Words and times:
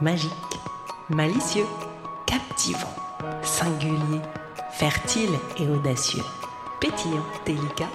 Magique, 0.00 0.30
malicieux, 1.10 1.66
captivant, 2.26 2.94
singulier, 3.42 4.20
fertile 4.72 5.30
et 5.58 5.66
audacieux, 5.68 6.22
pétillant, 6.80 7.24
délicat, 7.44 7.90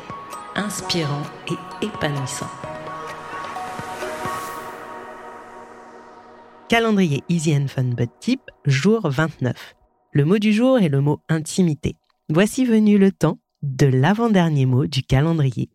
inspirant 0.55 1.23
et 1.49 1.85
épanouissant. 1.85 2.49
Calendrier 6.70 7.23
Easy 7.29 7.55
and 7.55 7.67
Fun 7.67 7.93
But 7.95 8.11
Tip, 8.19 8.41
jour 8.65 9.01
29. 9.09 9.75
Le 10.11 10.25
mot 10.25 10.37
du 10.37 10.51
jour 10.51 10.79
est 10.79 10.89
le 10.89 10.99
mot 10.99 11.21
intimité. 11.29 11.95
Voici 12.29 12.65
venu 12.65 12.97
le 12.97 13.11
temps 13.11 13.39
de 13.63 13.87
l'avant-dernier 13.87 14.65
mot 14.65 14.85
du 14.85 15.01
calendrier. 15.01 15.69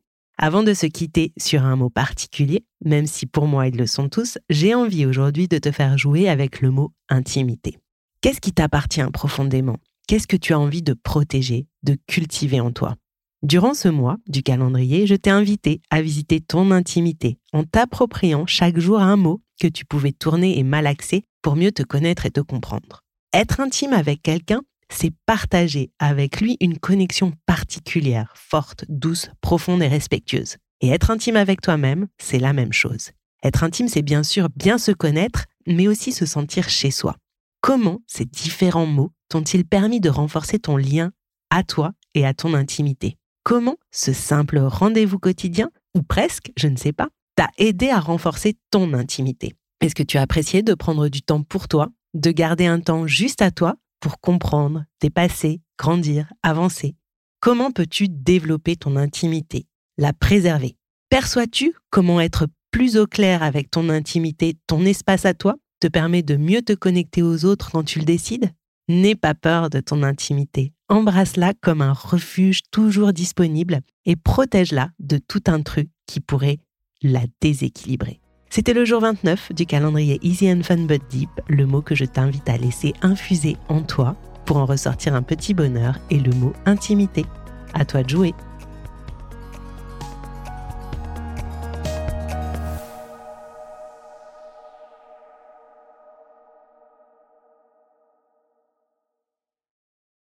Avant 0.45 0.65
de 0.65 0.75
se 0.75 0.87
quitter 0.87 1.33
sur 1.39 1.63
un 1.63 1.77
mot 1.77 1.89
particulier, 1.89 2.67
même 2.85 3.07
si 3.07 3.27
pour 3.27 3.47
moi 3.47 3.69
ils 3.69 3.77
le 3.77 3.87
sont 3.87 4.09
tous, 4.09 4.39
j'ai 4.51 4.75
envie 4.75 5.07
aujourd'hui 5.07 5.47
de 5.47 5.59
te 5.59 5.71
faire 5.71 5.97
jouer 5.97 6.29
avec 6.29 6.61
le 6.61 6.73
mot 6.73 6.91
intimité. 7.09 7.79
Qu'est-ce 8.23 8.41
qui 8.41 8.53
t'appartient 8.53 9.09
profondément? 9.13 9.77
Qu'est-ce 10.09 10.27
que 10.27 10.37
tu 10.37 10.53
as 10.53 10.59
envie 10.59 10.83
de 10.83 10.95
protéger, 10.95 11.69
de 11.85 11.97
cultiver 12.09 12.59
en 12.59 12.73
toi? 12.73 12.97
Durant 13.45 13.73
ce 13.73 13.87
mois 13.87 14.17
du 14.27 14.43
calendrier, 14.43 15.07
je 15.07 15.15
t'ai 15.15 15.31
invité 15.31 15.81
à 15.91 16.03
visiter 16.03 16.41
ton 16.41 16.73
intimité 16.73 17.39
en 17.53 17.63
t'appropriant 17.63 18.45
chaque 18.45 18.81
jour 18.81 18.99
un 18.99 19.17
mot 19.17 19.41
que 19.61 19.69
tu 19.69 19.85
pouvais 19.85 20.11
tourner 20.11 20.59
et 20.59 20.65
malaxer 20.65 21.23
pour 21.43 21.55
mieux 21.55 21.71
te 21.71 21.85
connaître 21.85 22.27
et 22.27 22.33
te 22.33 22.41
comprendre. 22.41 23.05
Être 23.33 23.61
intime 23.61 23.93
avec 23.93 24.23
quelqu'un, 24.23 24.63
c'est 24.93 25.13
partager 25.27 25.91
avec 25.99 26.41
lui 26.41 26.57
une 26.61 26.79
connexion 26.79 27.33
particulière, 27.47 28.33
forte, 28.37 28.85
douce, 28.89 29.31
profonde 29.41 29.83
et 29.83 29.89
respectueuse. 29.89 30.57
Et 30.81 30.89
être 30.89 31.11
intime 31.11 31.37
avec 31.37 31.61
toi-même, 31.61 32.09
c'est 32.19 32.39
la 32.39 32.53
même 32.53 32.73
chose. 32.73 33.11
Être 33.43 33.65
intime, 33.65 33.89
c'est 33.89 34.03
bien 34.03 34.23
sûr 34.23 34.49
bien 34.55 34.79
se 34.79 34.93
connaître, 34.93 35.47
mais 35.67 35.89
aussi 35.89 36.13
se 36.13 36.27
sentir 36.27 36.69
chez 36.69 36.91
soi. 36.91 37.17
Comment 37.61 38.01
ces 38.07 38.25
différents 38.25 38.87
mots 38.87 39.13
t'ont-ils 39.29 39.65
permis 39.65 40.01
de 40.01 40.11
renforcer 40.11 40.59
ton 40.59 40.77
lien 40.77 41.13
à 41.51 41.63
toi 41.63 41.93
et 42.15 42.27
à 42.27 42.35
ton 42.35 42.55
intimité? 42.55 43.17
Comment 43.45 43.77
ce 43.91 44.13
simple 44.13 44.59
rendez-vous 44.59 45.19
quotidien, 45.19 45.71
ou 45.97 46.03
presque, 46.03 46.53
je 46.57 46.69
ne 46.69 46.77
sais 46.77 46.93
pas, 46.93 47.09
t'a 47.37 47.49
aidé 47.59 47.89
à 47.89 48.01
renforcer 48.01 48.57
ton 48.71 48.93
intimité? 48.95 49.55
Est-ce 49.81 49.95
que 49.95 50.03
tu 50.03 50.19
as 50.19 50.23
apprécié 50.23 50.63
de 50.63 50.75
prendre 50.75 51.09
du 51.09 51.23
temps 51.23 51.43
pour 51.43 51.67
toi, 51.67 51.89
de 52.15 52.31
garder 52.31 52.67
un 52.67 52.81
temps 52.81 53.07
juste 53.07 53.43
à 53.43 53.51
toi 53.51 53.75
pour 54.03 54.21
comprendre, 54.21 54.85
dépasser, 55.01 55.63
grandir, 55.79 56.31
avancer 56.43 56.97
Comment 57.43 57.73
peux-tu 57.73 58.09
développer 58.09 58.77
ton 58.77 58.95
intimité, 58.95 59.67
la 59.99 60.13
préserver? 60.13 60.77
Perçois-tu 61.09 61.75
comment 61.91 62.21
être 62.21 62.47
plus 62.71 62.97
au 62.97 63.09
clair 63.09 63.43
avec 63.43 63.69
ton 63.69 63.89
intimité, 63.89 64.55
ton 64.69 64.85
espace 64.85 65.25
à 65.25 65.35
toi, 65.35 65.57
te 65.81 65.89
permet 65.89 66.23
de 66.23 66.37
mieux 66.37 66.63
te 66.63 66.73
connecter 66.73 67.21
aux 67.21 67.45
autres 67.45 67.73
quand 67.73 67.83
tu 67.83 67.99
le 67.99 68.05
décides? 68.05 68.53
N'aie 68.89 69.17
pas 69.17 69.35
peur 69.35 69.71
de 69.71 69.81
ton 69.81 70.05
intimité. 70.05 70.73
Embrasse-la 70.89 71.53
comme 71.55 71.83
un 71.83 71.93
refuge 71.93 72.61
toujours 72.71 73.13
disponible 73.13 73.81
et 74.05 74.15
protège-la 74.15 74.91
de 75.01 75.19
tout 75.19 75.43
intrus 75.49 75.87
qui 76.07 76.21
pourrait 76.21 76.61
la 77.03 77.23
déséquilibrer. 77.41 78.22
C'était 78.55 78.75
le 78.75 78.85
jour 78.85 79.01
29 79.01 79.55
du 79.55 79.65
calendrier 79.65 80.19
Easy 80.23 80.53
and 80.53 80.63
Fun 80.63 80.85
But 80.85 81.01
Deep, 81.09 81.31
le 81.49 81.65
mot 81.65 81.81
que 81.81 81.95
je 81.95 82.05
t'invite 82.05 82.51
à 82.51 82.59
laisser 82.59 82.93
infuser 83.01 83.57
en 83.71 83.81
toi 83.81 84.15
pour 84.45 84.59
en 84.59 84.67
ressortir 84.67 85.15
un 85.15 85.23
petit 85.23 85.55
bonheur 85.55 85.99
et 86.11 86.19
le 86.19 86.33
mot 86.33 86.53
intimité. 86.67 87.25
À 87.73 87.87
toi 87.87 88.03
de 88.03 88.11
jouer. 88.11 88.35